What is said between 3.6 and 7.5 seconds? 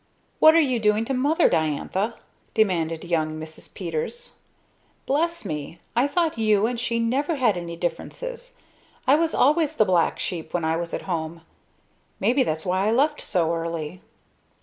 Peters. "Bless me! I thought you and she never